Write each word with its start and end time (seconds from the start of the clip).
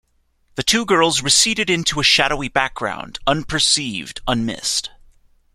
The 0.55 0.63
two 0.63 0.83
girls 0.83 1.21
receded 1.21 1.69
into 1.69 1.99
a 1.99 2.03
shadowy 2.03 2.47
background, 2.47 3.19
unperceived, 3.27 4.19
unmissed. 4.27 4.89